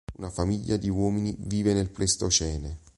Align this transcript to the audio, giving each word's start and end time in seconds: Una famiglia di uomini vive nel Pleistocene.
Una 0.17 0.31
famiglia 0.31 0.77
di 0.77 0.89
uomini 0.89 1.35
vive 1.41 1.73
nel 1.75 1.91
Pleistocene. 1.91 2.79